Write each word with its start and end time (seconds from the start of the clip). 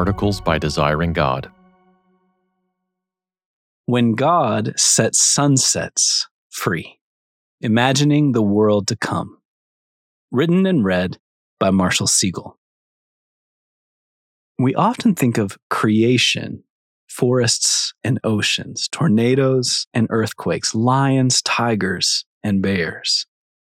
Articles 0.00 0.40
by 0.40 0.56
Desiring 0.56 1.12
God. 1.12 1.50
When 3.84 4.14
God 4.14 4.72
sets 4.80 5.22
Sunsets 5.22 6.26
Free 6.48 6.98
Imagining 7.60 8.32
the 8.32 8.40
World 8.40 8.86
to 8.86 8.96
Come. 8.96 9.36
Written 10.32 10.64
and 10.64 10.82
read 10.86 11.18
by 11.58 11.68
Marshall 11.68 12.06
Segal. 12.06 12.54
We 14.58 14.74
often 14.74 15.14
think 15.14 15.36
of 15.36 15.58
creation, 15.68 16.64
forests 17.06 17.92
and 18.02 18.18
oceans, 18.24 18.88
tornadoes 18.88 19.86
and 19.92 20.06
earthquakes, 20.08 20.74
lions, 20.74 21.42
tigers, 21.42 22.24
and 22.42 22.62
bears, 22.62 23.26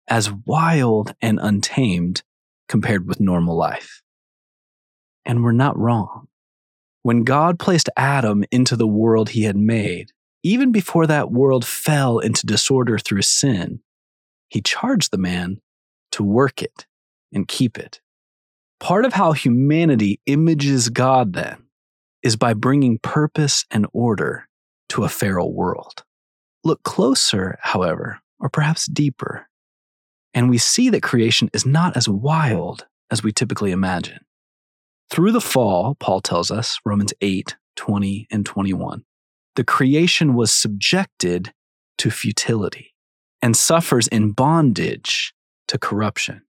as 0.08 0.30
wild 0.44 1.14
and 1.22 1.38
untamed 1.40 2.22
compared 2.68 3.08
with 3.08 3.18
normal 3.18 3.56
life. 3.56 4.02
And 5.28 5.44
we're 5.44 5.52
not 5.52 5.78
wrong. 5.78 6.26
When 7.02 7.22
God 7.22 7.60
placed 7.60 7.88
Adam 7.96 8.44
into 8.50 8.74
the 8.74 8.88
world 8.88 9.28
he 9.30 9.44
had 9.44 9.56
made, 9.56 10.10
even 10.42 10.72
before 10.72 11.06
that 11.06 11.30
world 11.30 11.64
fell 11.64 12.18
into 12.18 12.46
disorder 12.46 12.98
through 12.98 13.22
sin, 13.22 13.80
he 14.48 14.60
charged 14.60 15.10
the 15.12 15.18
man 15.18 15.60
to 16.12 16.24
work 16.24 16.62
it 16.62 16.86
and 17.32 17.46
keep 17.46 17.78
it. 17.78 18.00
Part 18.80 19.04
of 19.04 19.12
how 19.12 19.32
humanity 19.32 20.20
images 20.26 20.88
God, 20.88 21.34
then, 21.34 21.66
is 22.22 22.36
by 22.36 22.54
bringing 22.54 22.98
purpose 22.98 23.64
and 23.70 23.86
order 23.92 24.48
to 24.88 25.04
a 25.04 25.08
feral 25.08 25.52
world. 25.52 26.04
Look 26.64 26.82
closer, 26.82 27.58
however, 27.60 28.20
or 28.40 28.48
perhaps 28.48 28.86
deeper, 28.86 29.48
and 30.34 30.48
we 30.48 30.58
see 30.58 30.90
that 30.90 31.02
creation 31.02 31.50
is 31.52 31.66
not 31.66 31.96
as 31.96 32.08
wild 32.08 32.86
as 33.10 33.22
we 33.22 33.32
typically 33.32 33.72
imagine. 33.72 34.20
Through 35.10 35.32
the 35.32 35.40
fall, 35.40 35.96
Paul 35.98 36.20
tells 36.20 36.50
us, 36.50 36.78
Romans 36.84 37.14
8, 37.20 37.56
20, 37.76 38.26
and 38.30 38.44
21, 38.44 39.04
the 39.56 39.64
creation 39.64 40.34
was 40.34 40.54
subjected 40.54 41.52
to 41.98 42.10
futility 42.10 42.94
and 43.40 43.56
suffers 43.56 44.06
in 44.08 44.32
bondage 44.32 45.32
to 45.68 45.78
corruption. 45.78 46.42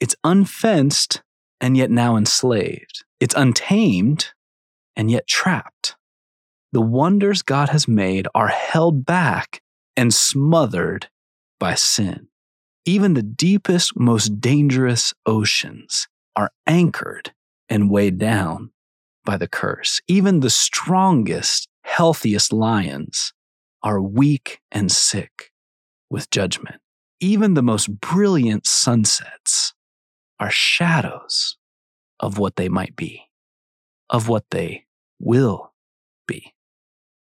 It's 0.00 0.16
unfenced 0.24 1.22
and 1.60 1.76
yet 1.76 1.90
now 1.90 2.16
enslaved. 2.16 3.04
It's 3.20 3.34
untamed 3.34 4.32
and 4.96 5.10
yet 5.10 5.26
trapped. 5.26 5.96
The 6.72 6.80
wonders 6.80 7.42
God 7.42 7.68
has 7.68 7.86
made 7.86 8.26
are 8.34 8.48
held 8.48 9.06
back 9.06 9.62
and 9.96 10.12
smothered 10.12 11.08
by 11.60 11.74
sin. 11.74 12.28
Even 12.84 13.14
the 13.14 13.22
deepest, 13.22 13.96
most 13.96 14.40
dangerous 14.40 15.14
oceans 15.24 16.08
are 16.36 16.50
anchored 16.66 17.32
and 17.68 17.90
weighed 17.90 18.18
down 18.18 18.70
by 19.24 19.36
the 19.36 19.48
curse. 19.48 20.00
Even 20.06 20.40
the 20.40 20.50
strongest, 20.50 21.68
healthiest 21.82 22.52
lions 22.52 23.32
are 23.82 24.00
weak 24.00 24.60
and 24.70 24.90
sick 24.90 25.50
with 26.10 26.30
judgment. 26.30 26.80
Even 27.20 27.54
the 27.54 27.62
most 27.62 28.00
brilliant 28.00 28.66
sunsets 28.66 29.74
are 30.38 30.50
shadows 30.50 31.56
of 32.20 32.38
what 32.38 32.56
they 32.56 32.68
might 32.68 32.96
be, 32.96 33.22
of 34.10 34.28
what 34.28 34.44
they 34.50 34.84
will 35.18 35.72
be. 36.26 36.54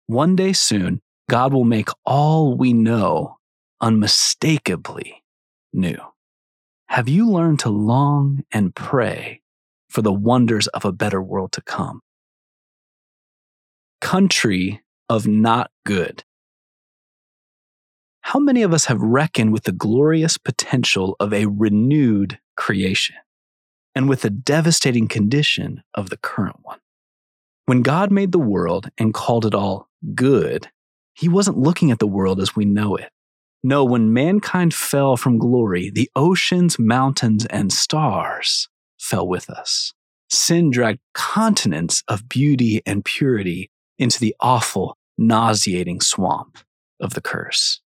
One 0.06 0.36
day 0.36 0.52
soon, 0.52 1.00
God 1.28 1.52
will 1.52 1.64
make 1.64 1.88
all 2.04 2.56
we 2.56 2.72
know 2.72 3.38
unmistakably 3.80 5.22
new. 5.72 5.98
Have 6.88 7.08
you 7.08 7.30
learned 7.30 7.60
to 7.60 7.70
long 7.70 8.42
and 8.50 8.74
pray 8.74 9.39
for 9.90 10.02
the 10.02 10.12
wonders 10.12 10.68
of 10.68 10.84
a 10.84 10.92
better 10.92 11.20
world 11.20 11.52
to 11.52 11.60
come? 11.60 12.00
Country 14.00 14.80
of 15.08 15.26
not 15.26 15.70
good. 15.84 16.24
How 18.22 18.38
many 18.38 18.62
of 18.62 18.72
us 18.72 18.84
have 18.86 19.02
reckoned 19.02 19.52
with 19.52 19.64
the 19.64 19.72
glorious 19.72 20.38
potential 20.38 21.16
of 21.18 21.34
a 21.34 21.46
renewed 21.46 22.38
creation 22.56 23.16
and 23.94 24.08
with 24.08 24.22
the 24.22 24.30
devastating 24.30 25.08
condition 25.08 25.82
of 25.94 26.10
the 26.10 26.16
current 26.16 26.56
one? 26.62 26.78
When 27.66 27.82
God 27.82 28.10
made 28.10 28.32
the 28.32 28.38
world 28.38 28.88
and 28.96 29.12
called 29.12 29.44
it 29.44 29.54
all 29.54 29.88
good, 30.14 30.68
he 31.14 31.28
wasn't 31.28 31.58
looking 31.58 31.90
at 31.90 31.98
the 31.98 32.06
world 32.06 32.40
as 32.40 32.54
we 32.54 32.64
know 32.64 32.96
it. 32.96 33.10
No, 33.62 33.84
when 33.84 34.12
mankind 34.12 34.72
fell 34.72 35.16
from 35.16 35.38
glory, 35.38 35.90
the 35.90 36.10
oceans, 36.16 36.78
mountains, 36.78 37.44
and 37.46 37.70
stars 37.72 38.69
fell 39.00 39.26
with 39.26 39.48
us. 39.50 39.92
Sin 40.28 40.70
dragged 40.70 41.00
continents 41.14 42.04
of 42.06 42.28
beauty 42.28 42.82
and 42.86 43.04
purity 43.04 43.70
into 43.98 44.20
the 44.20 44.34
awful, 44.40 44.96
nauseating 45.18 46.00
swamp 46.00 46.58
of 47.00 47.14
the 47.14 47.20
curse. 47.20 47.80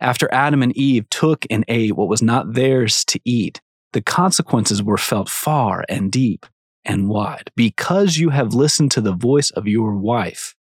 After 0.00 0.32
Adam 0.32 0.62
and 0.62 0.76
Eve 0.76 1.08
took 1.10 1.44
and 1.50 1.64
ate 1.68 1.96
what 1.96 2.08
was 2.08 2.22
not 2.22 2.54
theirs 2.54 3.04
to 3.06 3.20
eat, 3.24 3.60
the 3.92 4.00
consequences 4.00 4.82
were 4.82 4.96
felt 4.96 5.28
far 5.28 5.84
and 5.88 6.12
deep 6.12 6.46
and 6.84 7.08
wide. 7.08 7.50
Because 7.56 8.18
you 8.18 8.30
have 8.30 8.54
listened 8.54 8.92
to 8.92 9.00
the 9.00 9.12
voice 9.12 9.50
of 9.50 9.66
your 9.66 9.96
wife, 9.96 10.54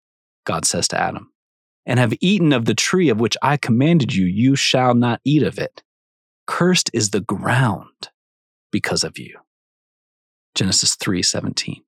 God 0.44 0.64
says 0.64 0.88
to 0.88 1.00
Adam, 1.00 1.31
and 1.87 1.98
have 1.98 2.14
eaten 2.20 2.53
of 2.53 2.64
the 2.64 2.75
tree 2.75 3.10
of 3.10 3.20
which 3.20 3.37
I 3.42 3.56
commanded 3.56 4.14
you, 4.14 4.25
you 4.25 4.56
shall 4.56 4.94
not 4.94 5.20
eat 5.25 5.42
of 5.42 5.58
it. 5.58 5.82
Cursed 6.47 6.91
is 6.92 7.10
the 7.10 7.20
ground 7.20 8.08
because 8.72 9.04
of 9.04 9.19
you. 9.19 9.38
Genesis 10.58 10.96
3:17. 10.96 11.84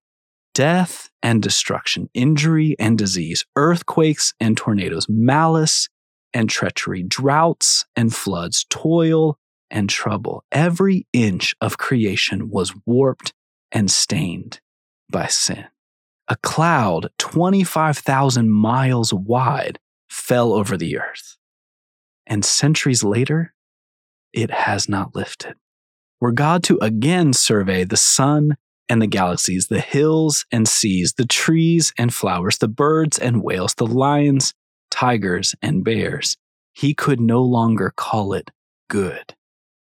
Death 0.55 1.11
and 1.25 1.43
destruction, 1.43 2.09
injury 2.15 2.77
and 2.79 2.97
disease, 2.97 3.45
earthquakes 3.57 4.33
and 4.39 4.57
tornadoes, 4.57 5.09
malice 5.09 5.89
and 6.33 6.49
treachery, 6.49 7.03
droughts 7.03 7.85
and 7.97 8.15
floods, 8.15 8.65
toil 8.71 9.37
and 9.73 9.91
trouble. 9.91 10.45
Every 10.53 11.09
inch 11.13 11.57
of 11.61 11.79
creation 11.79 12.49
was 12.49 12.73
warped 12.87 13.33
and 13.73 13.91
stained 13.91 14.61
by 15.11 15.27
sin. 15.27 15.67
A 16.29 16.37
cloud 16.37 17.11
25,000 17.19 18.51
miles 18.51 19.13
wide 19.13 19.81
fell 20.09 20.53
over 20.53 20.77
the 20.77 20.97
earth. 20.97 21.37
And 22.25 22.45
centuries 22.45 23.03
later, 23.03 23.53
it 24.33 24.53
has 24.53 24.89
not 24.89 25.17
lifted. 25.17 25.57
Were 26.21 26.33
God 26.33 26.63
to 26.65 26.79
again 26.83 27.33
survey 27.33 27.85
the 27.85 27.97
sun 27.97 28.57
and 28.89 29.01
the 29.01 29.07
galaxies, 29.07 29.69
the 29.69 29.81
hills 29.81 30.45
and 30.53 30.69
seas, 30.69 31.15
the 31.15 31.27
trees 31.27 31.93
and 31.97 32.13
flowers, 32.13 32.59
the 32.59 32.69
birds 32.69 33.19
and 33.19 33.43
whales, 33.43 33.75
the 33.75 33.87
lions, 33.87 34.53
tigers, 34.91 35.55
and 35.63 35.85
bears, 35.85 36.37
he 36.73 36.95
could 36.95 37.21
no 37.21 37.43
longer 37.43 37.93
call 37.97 38.33
it 38.33 38.51
good, 38.89 39.35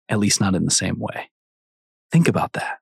at 0.09 0.19
least 0.19 0.41
not 0.41 0.54
in 0.54 0.64
the 0.64 0.70
same 0.70 0.98
way. 0.98 1.31
Think 2.10 2.26
about 2.26 2.54
that. 2.54 2.78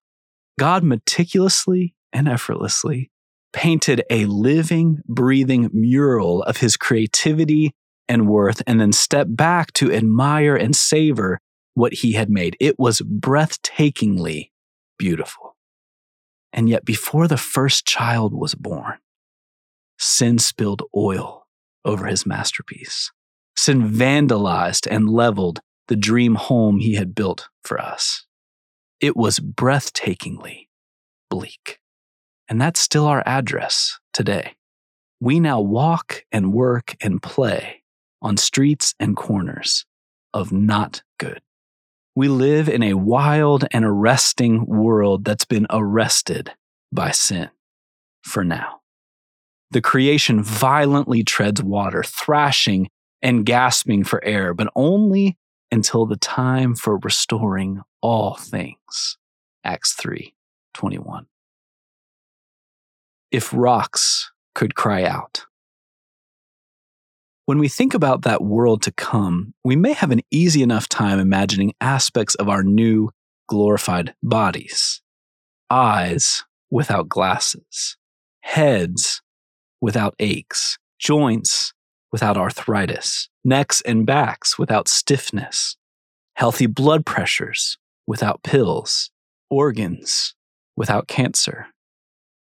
God 0.58 0.84
meticulously 0.84 1.94
and 2.12 2.28
effortlessly 2.28 3.10
painted 3.52 4.02
a 4.10 4.26
living, 4.26 5.02
breathing 5.06 5.70
mural 5.72 6.42
of 6.44 6.58
his 6.58 6.76
creativity 6.76 7.72
and 8.08 8.28
worth, 8.28 8.62
and 8.66 8.80
then 8.80 8.92
stepped 8.92 9.34
back 9.34 9.72
to 9.72 9.92
admire 9.92 10.56
and 10.56 10.76
savor 10.76 11.40
what 11.74 11.92
he 11.92 12.12
had 12.12 12.30
made. 12.30 12.56
It 12.60 12.78
was 12.78 13.00
breathtakingly 13.00 14.50
beautiful. 14.98 15.56
And 16.52 16.68
yet, 16.68 16.84
before 16.84 17.26
the 17.26 17.36
first 17.36 17.84
child 17.84 18.32
was 18.32 18.54
born, 18.54 18.98
sin 19.98 20.38
spilled 20.38 20.82
oil 20.96 21.46
over 21.84 22.06
his 22.06 22.24
masterpiece. 22.24 23.10
Sin 23.56 23.90
vandalized 23.90 24.86
and 24.90 25.08
leveled 25.08 25.60
the 25.88 25.96
dream 25.96 26.36
home 26.36 26.78
he 26.78 26.94
had 26.94 27.14
built 27.14 27.48
for 27.62 27.80
us. 27.80 28.26
It 29.00 29.16
was 29.16 29.38
breathtakingly 29.38 30.68
bleak. 31.28 31.78
And 32.48 32.60
that's 32.60 32.80
still 32.80 33.06
our 33.06 33.22
address 33.26 33.98
today. 34.12 34.54
We 35.20 35.40
now 35.40 35.60
walk 35.60 36.24
and 36.32 36.52
work 36.52 36.96
and 37.00 37.22
play 37.22 37.82
on 38.20 38.36
streets 38.36 38.94
and 38.98 39.16
corners 39.16 39.86
of 40.32 40.52
not 40.52 41.02
good. 41.18 41.40
We 42.16 42.28
live 42.28 42.68
in 42.68 42.82
a 42.82 42.94
wild 42.94 43.64
and 43.72 43.84
arresting 43.84 44.66
world 44.66 45.24
that's 45.24 45.44
been 45.44 45.66
arrested 45.70 46.52
by 46.92 47.10
sin 47.10 47.50
for 48.22 48.44
now. 48.44 48.80
The 49.70 49.80
creation 49.80 50.42
violently 50.42 51.24
treads 51.24 51.62
water, 51.62 52.04
thrashing 52.04 52.88
and 53.20 53.44
gasping 53.44 54.04
for 54.04 54.24
air, 54.24 54.54
but 54.54 54.72
only 54.76 55.36
until 55.72 56.06
the 56.06 56.16
time 56.16 56.76
for 56.76 56.98
restoring 56.98 57.82
all 58.00 58.36
things. 58.36 59.18
Acts 59.64 59.94
3 59.94 60.34
21 60.74 61.26
if 63.34 63.52
rocks 63.52 64.30
could 64.54 64.76
cry 64.76 65.02
out. 65.02 65.46
When 67.46 67.58
we 67.58 67.68
think 67.68 67.92
about 67.92 68.22
that 68.22 68.42
world 68.42 68.80
to 68.82 68.92
come, 68.92 69.52
we 69.62 69.76
may 69.76 69.92
have 69.92 70.10
an 70.10 70.22
easy 70.30 70.62
enough 70.62 70.88
time 70.88 71.18
imagining 71.18 71.74
aspects 71.78 72.34
of 72.36 72.48
our 72.48 72.62
new 72.62 73.10
glorified 73.48 74.14
bodies. 74.22 75.02
Eyes 75.68 76.42
without 76.70 77.08
glasses, 77.08 77.98
heads 78.40 79.20
without 79.82 80.14
aches, 80.18 80.78
joints 80.98 81.74
without 82.10 82.38
arthritis, 82.38 83.28
necks 83.44 83.82
and 83.82 84.06
backs 84.06 84.58
without 84.58 84.88
stiffness, 84.88 85.76
healthy 86.36 86.66
blood 86.66 87.04
pressures 87.04 87.76
without 88.06 88.42
pills, 88.42 89.10
organs 89.50 90.34
without 90.76 91.08
cancer, 91.08 91.66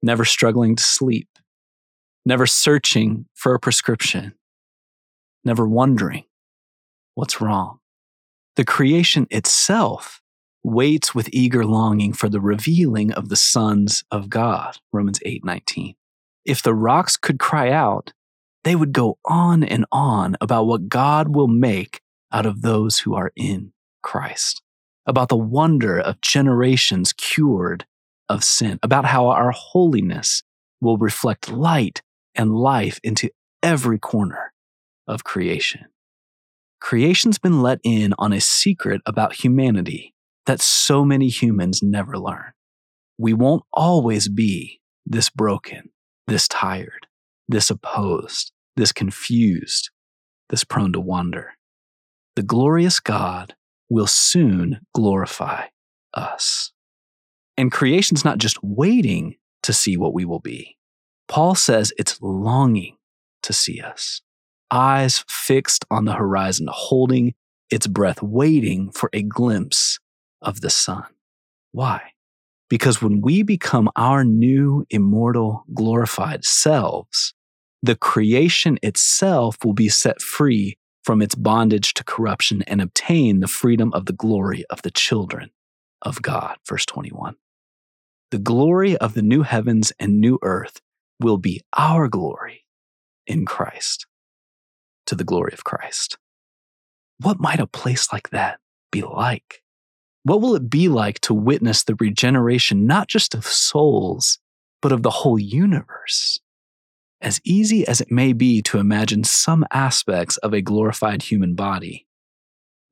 never 0.01 0.25
struggling 0.25 0.75
to 0.75 0.83
sleep, 0.83 1.29
never 2.25 2.47
searching 2.47 3.27
for 3.35 3.53
a 3.53 3.59
prescription, 3.59 4.33
never 5.43 5.67
wondering 5.67 6.25
what's 7.15 7.41
wrong. 7.41 7.79
The 8.55 8.65
creation 8.65 9.27
itself 9.29 10.21
waits 10.63 11.15
with 11.15 11.29
eager 11.31 11.65
longing 11.65 12.13
for 12.13 12.29
the 12.29 12.41
revealing 12.41 13.11
of 13.13 13.29
the 13.29 13.35
sons 13.35 14.03
of 14.11 14.29
God. 14.29 14.77
Romans 14.91 15.19
8:19. 15.25 15.95
If 16.45 16.61
the 16.61 16.73
rocks 16.73 17.17
could 17.17 17.39
cry 17.39 17.71
out, 17.71 18.13
they 18.63 18.75
would 18.75 18.93
go 18.93 19.17
on 19.25 19.63
and 19.63 19.85
on 19.91 20.35
about 20.41 20.67
what 20.67 20.89
God 20.89 21.35
will 21.35 21.47
make 21.47 22.01
out 22.31 22.45
of 22.45 22.61
those 22.61 22.99
who 22.99 23.15
are 23.15 23.31
in 23.35 23.71
Christ, 24.01 24.61
about 25.05 25.29
the 25.29 25.37
wonder 25.37 25.99
of 25.99 26.21
generations 26.21 27.13
cured 27.13 27.85
of 28.27 28.43
sin, 28.43 28.79
about 28.83 29.05
how 29.05 29.27
our 29.27 29.51
holiness 29.51 30.43
will 30.81 30.97
reflect 30.97 31.49
light 31.49 32.01
and 32.35 32.53
life 32.53 32.99
into 33.03 33.29
every 33.63 33.97
corner 33.97 34.53
of 35.07 35.23
creation. 35.23 35.85
Creation's 36.79 37.37
been 37.37 37.61
let 37.61 37.79
in 37.83 38.13
on 38.19 38.33
a 38.33 38.41
secret 38.41 39.01
about 39.05 39.43
humanity 39.43 40.13
that 40.45 40.61
so 40.61 41.03
many 41.03 41.27
humans 41.27 41.81
never 41.81 42.17
learn. 42.17 42.51
We 43.17 43.33
won't 43.33 43.63
always 43.73 44.29
be 44.29 44.79
this 45.05 45.29
broken, 45.29 45.89
this 46.27 46.47
tired, 46.47 47.07
this 47.47 47.69
opposed, 47.69 48.51
this 48.75 48.91
confused, 48.91 49.89
this 50.49 50.63
prone 50.63 50.93
to 50.93 50.99
wander. 50.99 51.53
The 52.35 52.43
glorious 52.43 52.99
God 52.99 53.55
will 53.89 54.07
soon 54.07 54.81
glorify 54.93 55.65
us. 56.13 56.71
And 57.57 57.71
creation's 57.71 58.23
not 58.23 58.37
just 58.37 58.59
waiting 58.61 59.35
to 59.63 59.73
see 59.73 59.97
what 59.97 60.13
we 60.13 60.25
will 60.25 60.39
be. 60.39 60.77
Paul 61.27 61.55
says 61.55 61.91
it's 61.97 62.21
longing 62.21 62.97
to 63.43 63.53
see 63.53 63.81
us, 63.81 64.21
eyes 64.71 65.23
fixed 65.27 65.85
on 65.89 66.05
the 66.05 66.13
horizon, 66.13 66.67
holding 66.69 67.33
its 67.69 67.87
breath, 67.87 68.21
waiting 68.21 68.91
for 68.91 69.09
a 69.13 69.23
glimpse 69.23 69.99
of 70.41 70.61
the 70.61 70.69
sun. 70.69 71.05
Why? 71.71 72.01
Because 72.69 73.01
when 73.01 73.21
we 73.21 73.43
become 73.43 73.89
our 73.95 74.23
new, 74.23 74.85
immortal, 74.89 75.63
glorified 75.73 76.43
selves, 76.43 77.33
the 77.81 77.95
creation 77.95 78.77
itself 78.81 79.57
will 79.63 79.73
be 79.73 79.89
set 79.89 80.21
free 80.21 80.77
from 81.03 81.21
its 81.21 81.35
bondage 81.35 81.93
to 81.93 82.03
corruption 82.03 82.63
and 82.63 82.81
obtain 82.81 83.39
the 83.39 83.47
freedom 83.47 83.93
of 83.93 84.05
the 84.07 84.13
glory 84.13 84.65
of 84.69 84.81
the 84.81 84.91
children 84.91 85.51
of 86.01 86.21
God. 86.21 86.57
Verse 86.67 86.85
21. 86.85 87.35
The 88.31 88.39
glory 88.39 88.97
of 88.97 89.13
the 89.13 89.21
new 89.21 89.43
heavens 89.43 89.93
and 89.99 90.19
new 90.19 90.37
earth 90.41 90.81
will 91.21 91.37
be 91.37 91.61
our 91.77 92.09
glory 92.09 92.65
in 93.25 93.45
Christ, 93.45 94.06
to 95.07 95.15
the 95.15 95.23
glory 95.23 95.53
of 95.53 95.63
Christ. 95.63 96.17
What 97.19 97.39
might 97.39 97.59
a 97.59 97.67
place 97.67 98.13
like 98.13 98.29
that 98.29 98.59
be 98.91 99.01
like? 99.01 99.63
What 100.23 100.41
will 100.41 100.55
it 100.55 100.69
be 100.69 100.89
like 100.89 101.19
to 101.21 101.33
witness 101.33 101.83
the 101.83 101.95
regeneration 101.95 102.85
not 102.85 103.07
just 103.07 103.33
of 103.33 103.45
souls, 103.45 104.39
but 104.81 104.91
of 104.91 105.01
the 105.01 105.09
whole 105.09 105.39
universe? 105.39 106.39
As 107.21 107.41
easy 107.43 107.87
as 107.87 108.01
it 108.01 108.11
may 108.11 108.33
be 108.33 108.61
to 108.63 108.77
imagine 108.77 109.23
some 109.23 109.65
aspects 109.71 110.37
of 110.37 110.53
a 110.53 110.61
glorified 110.61 111.23
human 111.23 111.55
body, 111.55 112.05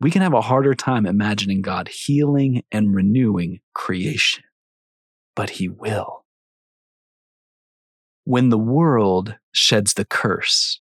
we 0.02 0.10
can 0.10 0.22
have 0.22 0.34
a 0.34 0.42
harder 0.42 0.74
time 0.74 1.06
imagining 1.06 1.62
God 1.62 1.88
healing 1.90 2.64
and 2.72 2.96
renewing 2.96 3.60
creation. 3.74 4.44
But 5.36 5.52
He 5.52 5.70
will. 5.70 6.26
When 8.24 8.50
the 8.50 8.58
world 8.58 9.36
sheds 9.52 9.94
the 9.94 10.06
curse, 10.06 10.80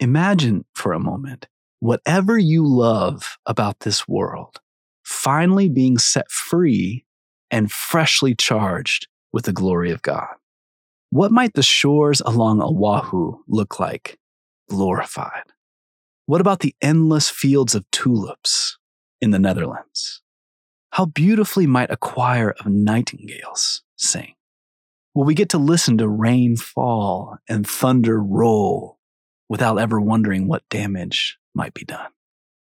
imagine 0.00 0.64
for 0.74 0.92
a 0.92 1.00
moment 1.00 1.46
whatever 1.80 2.38
you 2.38 2.66
love 2.66 3.38
about 3.46 3.80
this 3.80 4.08
world 4.08 4.60
finally 5.02 5.68
being 5.68 5.98
set 5.98 6.30
free 6.30 7.04
and 7.50 7.70
freshly 7.70 8.34
charged 8.34 9.06
with 9.32 9.44
the 9.44 9.52
glory 9.52 9.90
of 9.90 10.02
God. 10.02 10.34
What 11.10 11.30
might 11.30 11.54
the 11.54 11.62
shores 11.62 12.20
along 12.22 12.62
Oahu 12.62 13.38
look 13.46 13.78
like 13.78 14.18
glorified? 14.68 15.44
What 16.26 16.40
about 16.40 16.60
the 16.60 16.74
endless 16.80 17.28
fields 17.28 17.74
of 17.74 17.88
tulips 17.90 18.78
in 19.20 19.30
the 19.30 19.38
Netherlands? 19.38 20.22
How 20.90 21.06
beautifully 21.06 21.66
might 21.66 21.90
a 21.90 21.96
choir 21.96 22.54
of 22.58 22.66
nightingales 22.66 23.82
sing? 23.96 24.34
Will 25.14 25.24
we 25.24 25.34
get 25.34 25.50
to 25.50 25.58
listen 25.58 25.98
to 25.98 26.08
rain 26.08 26.56
fall 26.56 27.36
and 27.48 27.66
thunder 27.66 28.20
roll 28.20 28.98
without 29.48 29.78
ever 29.78 30.00
wondering 30.00 30.46
what 30.46 30.68
damage 30.68 31.38
might 31.54 31.74
be 31.74 31.84
done. 31.84 32.10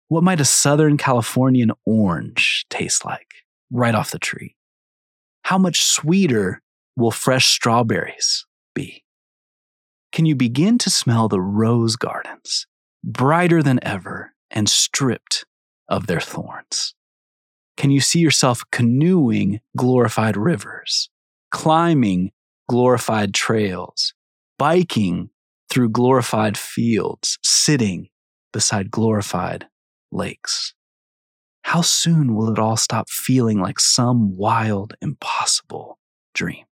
What 0.09 0.23
might 0.23 0.39
a 0.39 0.45
Southern 0.45 0.97
Californian 0.97 1.71
orange 1.85 2.65
taste 2.69 3.03
like 3.03 3.27
right 3.71 3.95
off 3.95 4.11
the 4.11 4.19
tree? 4.19 4.55
How 5.43 5.57
much 5.57 5.81
sweeter 5.81 6.61
will 6.95 7.11
fresh 7.11 7.47
strawberries 7.47 8.45
be? 8.73 9.03
Can 10.11 10.25
you 10.25 10.35
begin 10.35 10.77
to 10.79 10.89
smell 10.89 11.27
the 11.27 11.41
rose 11.41 11.95
gardens, 11.95 12.67
brighter 13.03 13.61
than 13.61 13.79
ever 13.83 14.33
and 14.49 14.69
stripped 14.69 15.45
of 15.89 16.07
their 16.07 16.21
thorns? 16.21 16.95
Can 17.75 17.91
you 17.91 18.01
see 18.01 18.19
yourself 18.19 18.63
canoeing 18.71 19.59
glorified 19.75 20.35
rivers, 20.35 21.09
climbing 21.51 22.31
glorified 22.67 23.33
trails, 23.33 24.13
biking 24.57 25.29
through 25.69 25.89
glorified 25.89 26.57
fields, 26.57 27.37
sitting 27.43 28.09
beside 28.53 28.91
glorified 28.91 29.67
lakes. 30.11 30.73
How 31.63 31.81
soon 31.81 32.33
will 32.33 32.49
it 32.49 32.59
all 32.59 32.77
stop 32.77 33.09
feeling 33.09 33.59
like 33.59 33.79
some 33.79 34.37
wild, 34.37 34.93
impossible 35.01 35.99
dream? 36.33 36.65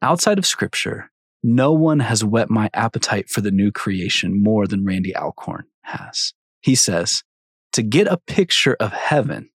Outside 0.00 0.38
of 0.38 0.46
scripture, 0.46 1.10
no 1.42 1.72
one 1.72 2.00
has 2.00 2.24
whet 2.24 2.48
my 2.48 2.70
appetite 2.74 3.28
for 3.28 3.40
the 3.40 3.50
new 3.50 3.72
creation 3.72 4.40
more 4.42 4.66
than 4.66 4.84
Randy 4.84 5.14
Alcorn 5.16 5.64
has. 5.82 6.32
He 6.60 6.76
says, 6.76 7.24
to 7.72 7.82
get 7.82 8.06
a 8.06 8.16
picture 8.16 8.76
of 8.80 8.92
heaven, 8.92 9.50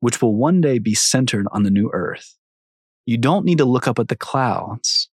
which 0.00 0.20
will 0.20 0.34
one 0.34 0.60
day 0.60 0.78
be 0.78 0.94
centered 0.94 1.46
on 1.52 1.62
the 1.62 1.70
new 1.70 1.90
earth, 1.92 2.36
you 3.06 3.18
don't 3.18 3.44
need 3.44 3.58
to 3.58 3.64
look 3.64 3.86
up 3.86 3.98
at 3.98 4.08
the 4.08 4.16
clouds. 4.16 5.10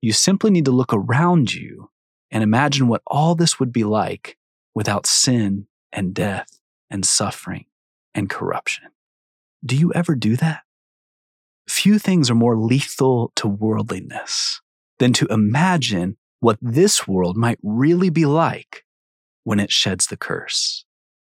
You 0.00 0.12
simply 0.12 0.50
need 0.50 0.64
to 0.64 0.70
look 0.70 0.92
around 0.92 1.52
you 1.52 1.90
and 2.30 2.42
imagine 2.42 2.88
what 2.88 3.02
all 3.06 3.34
this 3.34 3.58
would 3.60 3.72
be 3.72 3.84
like 3.84 4.36
without 4.74 5.06
sin 5.06 5.66
and 5.92 6.14
death 6.14 6.58
and 6.90 7.04
suffering 7.04 7.66
and 8.14 8.30
corruption. 8.30 8.84
Do 9.64 9.76
you 9.76 9.92
ever 9.94 10.14
do 10.14 10.36
that? 10.36 10.62
Few 11.68 11.98
things 11.98 12.30
are 12.30 12.34
more 12.34 12.56
lethal 12.56 13.32
to 13.36 13.48
worldliness 13.48 14.60
than 14.98 15.12
to 15.14 15.26
imagine 15.26 16.16
what 16.40 16.58
this 16.60 17.08
world 17.08 17.36
might 17.36 17.58
really 17.62 18.10
be 18.10 18.24
like 18.24 18.84
when 19.44 19.58
it 19.58 19.72
sheds 19.72 20.06
the 20.06 20.16
curse, 20.16 20.84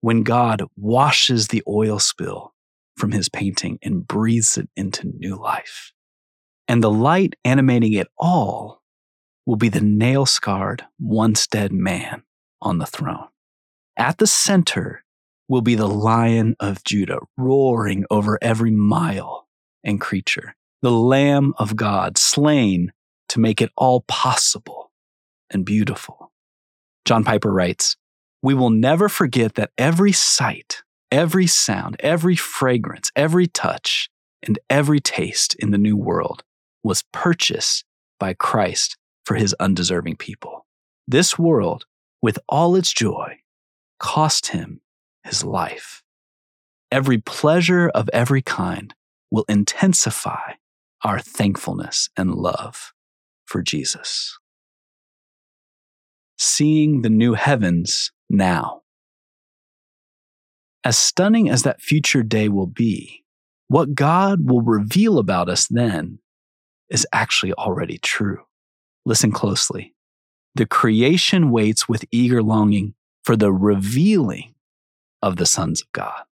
when 0.00 0.22
God 0.22 0.62
washes 0.76 1.48
the 1.48 1.62
oil 1.68 1.98
spill 1.98 2.54
from 2.96 3.12
his 3.12 3.28
painting 3.28 3.78
and 3.82 4.06
breathes 4.06 4.56
it 4.56 4.68
into 4.76 5.12
new 5.18 5.36
life. 5.36 5.92
And 6.66 6.82
the 6.82 6.90
light 6.90 7.34
animating 7.44 7.92
it 7.92 8.08
all 8.18 8.82
will 9.46 9.56
be 9.56 9.68
the 9.68 9.80
nail 9.80 10.26
scarred, 10.26 10.84
once 10.98 11.46
dead 11.46 11.72
man 11.72 12.22
on 12.60 12.78
the 12.78 12.86
throne. 12.86 13.28
At 13.96 14.18
the 14.18 14.26
center 14.26 15.04
will 15.48 15.62
be 15.62 15.76
the 15.76 15.88
lion 15.88 16.56
of 16.58 16.82
Judah 16.84 17.20
roaring 17.36 18.04
over 18.10 18.38
every 18.42 18.72
mile 18.72 19.46
and 19.84 20.00
creature, 20.00 20.56
the 20.82 20.90
Lamb 20.90 21.54
of 21.58 21.76
God 21.76 22.18
slain 22.18 22.92
to 23.28 23.40
make 23.40 23.62
it 23.62 23.70
all 23.76 24.04
possible 24.08 24.90
and 25.50 25.64
beautiful. 25.64 26.32
John 27.04 27.22
Piper 27.22 27.52
writes, 27.52 27.96
We 28.42 28.54
will 28.54 28.70
never 28.70 29.08
forget 29.08 29.54
that 29.54 29.70
every 29.78 30.12
sight, 30.12 30.82
every 31.12 31.46
sound, 31.46 31.96
every 32.00 32.34
fragrance, 32.34 33.10
every 33.14 33.46
touch, 33.46 34.10
and 34.42 34.58
every 34.68 35.00
taste 35.00 35.54
in 35.54 35.70
the 35.70 35.78
new 35.78 35.96
world 35.96 36.42
was 36.82 37.04
purchased 37.12 37.84
by 38.18 38.34
Christ 38.34 38.96
for 39.26 39.34
his 39.34 39.54
undeserving 39.60 40.16
people. 40.16 40.64
This 41.06 41.38
world, 41.38 41.84
with 42.22 42.38
all 42.48 42.76
its 42.76 42.92
joy, 42.92 43.38
cost 43.98 44.48
him 44.48 44.80
his 45.24 45.44
life. 45.44 46.02
Every 46.90 47.18
pleasure 47.18 47.88
of 47.88 48.08
every 48.12 48.40
kind 48.40 48.94
will 49.30 49.44
intensify 49.48 50.52
our 51.02 51.18
thankfulness 51.18 52.08
and 52.16 52.34
love 52.34 52.92
for 53.44 53.62
Jesus. 53.62 54.38
Seeing 56.38 57.02
the 57.02 57.10
new 57.10 57.34
heavens 57.34 58.12
now. 58.30 58.82
As 60.84 60.96
stunning 60.96 61.50
as 61.50 61.64
that 61.64 61.82
future 61.82 62.22
day 62.22 62.48
will 62.48 62.66
be, 62.68 63.24
what 63.66 63.96
God 63.96 64.48
will 64.48 64.62
reveal 64.62 65.18
about 65.18 65.48
us 65.48 65.66
then 65.68 66.20
is 66.88 67.06
actually 67.12 67.52
already 67.54 67.98
true. 67.98 68.44
Listen 69.06 69.30
closely. 69.30 69.94
The 70.56 70.66
creation 70.66 71.52
waits 71.52 71.88
with 71.88 72.04
eager 72.10 72.42
longing 72.42 72.94
for 73.22 73.36
the 73.36 73.52
revealing 73.52 74.54
of 75.22 75.36
the 75.36 75.46
sons 75.46 75.80
of 75.80 75.90
God. 75.92 76.24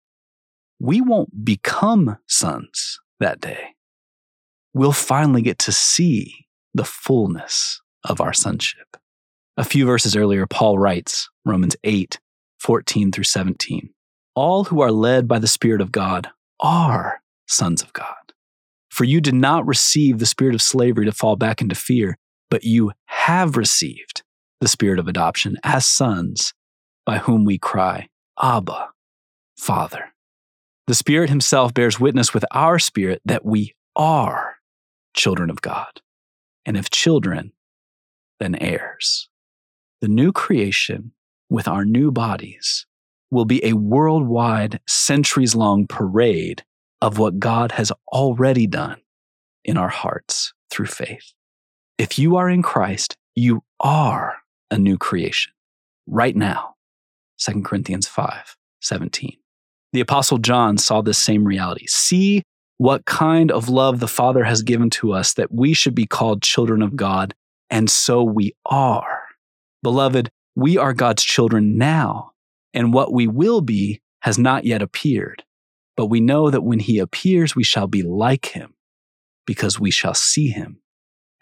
We 0.80 1.00
won't 1.00 1.44
become 1.44 2.18
sons 2.26 2.98
that 3.20 3.40
day. 3.40 3.76
We'll 4.74 4.92
finally 4.92 5.40
get 5.40 5.60
to 5.60 5.72
see 5.72 6.46
the 6.74 6.84
fullness 6.84 7.80
of 8.04 8.20
our 8.20 8.32
sonship. 8.32 8.96
A 9.56 9.62
few 9.62 9.86
verses 9.86 10.16
earlier, 10.16 10.44
Paul 10.44 10.76
writes, 10.76 11.30
Romans 11.44 11.76
8, 11.84 12.18
14 12.58 13.12
through 13.12 13.24
17. 13.24 13.90
All 14.34 14.64
who 14.64 14.80
are 14.80 14.90
led 14.90 15.28
by 15.28 15.38
the 15.38 15.46
Spirit 15.46 15.80
of 15.80 15.92
God 15.92 16.28
are 16.58 17.22
sons 17.46 17.82
of 17.82 17.92
God. 17.92 18.32
For 18.90 19.04
you 19.04 19.20
did 19.20 19.34
not 19.34 19.64
receive 19.64 20.18
the 20.18 20.26
spirit 20.26 20.56
of 20.56 20.62
slavery 20.62 21.04
to 21.04 21.12
fall 21.12 21.36
back 21.36 21.60
into 21.60 21.76
fear, 21.76 22.18
but 22.54 22.62
you 22.62 22.92
have 23.06 23.56
received 23.56 24.22
the 24.60 24.68
spirit 24.68 25.00
of 25.00 25.08
adoption 25.08 25.56
as 25.64 25.84
sons, 25.84 26.54
by 27.04 27.18
whom 27.18 27.44
we 27.44 27.58
cry, 27.58 28.06
Abba, 28.40 28.90
Father. 29.58 30.14
The 30.86 30.94
Spirit 30.94 31.30
Himself 31.30 31.74
bears 31.74 31.98
witness 31.98 32.32
with 32.32 32.44
our 32.52 32.78
spirit 32.78 33.20
that 33.24 33.44
we 33.44 33.74
are 33.96 34.58
children 35.14 35.50
of 35.50 35.62
God. 35.62 36.00
And 36.64 36.76
if 36.76 36.90
children, 36.90 37.50
then 38.38 38.54
heirs. 38.54 39.28
The 40.00 40.06
new 40.06 40.30
creation 40.30 41.10
with 41.50 41.66
our 41.66 41.84
new 41.84 42.12
bodies 42.12 42.86
will 43.32 43.46
be 43.46 43.64
a 43.64 43.72
worldwide, 43.72 44.78
centuries 44.86 45.56
long 45.56 45.88
parade 45.88 46.62
of 47.02 47.18
what 47.18 47.40
God 47.40 47.72
has 47.72 47.90
already 48.12 48.68
done 48.68 49.00
in 49.64 49.76
our 49.76 49.88
hearts 49.88 50.52
through 50.70 50.86
faith. 50.86 51.34
If 51.96 52.18
you 52.18 52.36
are 52.36 52.50
in 52.50 52.62
Christ, 52.62 53.16
you 53.36 53.62
are 53.78 54.38
a 54.70 54.78
new 54.78 54.98
creation 54.98 55.52
right 56.08 56.34
now. 56.34 56.74
2 57.38 57.62
Corinthians 57.62 58.08
5 58.08 58.56
17. 58.80 59.36
The 59.92 60.00
Apostle 60.00 60.38
John 60.38 60.76
saw 60.76 61.02
this 61.02 61.18
same 61.18 61.44
reality. 61.44 61.86
See 61.86 62.42
what 62.78 63.04
kind 63.04 63.52
of 63.52 63.68
love 63.68 64.00
the 64.00 64.08
Father 64.08 64.42
has 64.42 64.62
given 64.62 64.90
to 64.90 65.12
us 65.12 65.34
that 65.34 65.52
we 65.52 65.72
should 65.72 65.94
be 65.94 66.06
called 66.06 66.42
children 66.42 66.82
of 66.82 66.96
God, 66.96 67.32
and 67.70 67.88
so 67.88 68.24
we 68.24 68.54
are. 68.66 69.22
Beloved, 69.82 70.30
we 70.56 70.76
are 70.76 70.92
God's 70.92 71.22
children 71.22 71.78
now, 71.78 72.32
and 72.72 72.92
what 72.92 73.12
we 73.12 73.28
will 73.28 73.60
be 73.60 74.00
has 74.22 74.36
not 74.36 74.64
yet 74.64 74.82
appeared. 74.82 75.44
But 75.96 76.06
we 76.06 76.20
know 76.20 76.50
that 76.50 76.62
when 76.62 76.80
he 76.80 76.98
appears, 76.98 77.54
we 77.54 77.62
shall 77.62 77.86
be 77.86 78.02
like 78.02 78.46
him, 78.46 78.74
because 79.46 79.78
we 79.78 79.92
shall 79.92 80.14
see 80.14 80.48
him 80.48 80.80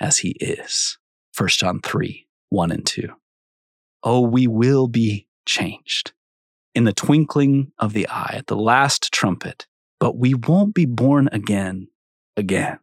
as 0.03 0.19
he 0.19 0.31
is. 0.41 0.99
1 1.39 1.49
John 1.51 1.81
3 1.81 2.27
1 2.51 2.71
and 2.71 2.85
2. 2.85 3.09
Oh, 4.03 4.21
we 4.21 4.47
will 4.47 4.89
be 4.89 5.27
changed 5.47 6.13
in 6.75 6.85
the 6.85 6.93
twinkling 6.93 7.73
of 7.79 7.95
the 7.95 8.07
eye, 8.09 8.35
at 8.37 8.49
the 8.49 8.57
last 8.57 9.11
trumpet, 9.13 9.67
but 10.01 10.17
we 10.17 10.35
won't 10.35 10.75
be 10.75 10.85
born 10.85 11.29
again, 11.33 11.89
again. 12.37 12.79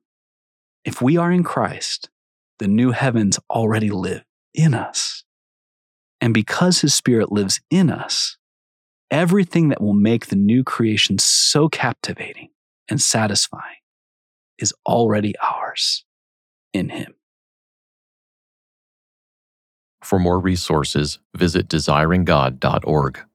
If 0.85 1.01
we 1.01 1.17
are 1.17 1.31
in 1.31 1.43
Christ, 1.43 2.09
the 2.57 2.67
new 2.67 2.91
heavens 2.91 3.37
already 3.49 3.89
live 3.89 4.23
in 4.53 4.73
us. 4.73 5.23
And 6.21 6.33
because 6.33 6.81
his 6.81 6.93
spirit 6.95 7.31
lives 7.31 7.61
in 7.69 7.89
us, 7.89 8.37
everything 9.11 9.69
that 9.69 9.81
will 9.81 9.93
make 9.93 10.27
the 10.27 10.35
new 10.35 10.63
creation 10.63 11.17
so 11.19 11.69
captivating 11.69 12.49
and 12.89 13.01
satisfying 13.01 13.77
is 14.57 14.73
already 14.85 15.35
ours 15.39 16.05
in 16.73 16.89
him. 16.89 17.15
For 20.03 20.19
more 20.19 20.39
resources, 20.39 21.19
visit 21.35 21.67
desiringgod.org. 21.67 23.28